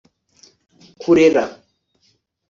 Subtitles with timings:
[1.03, 1.43] kurera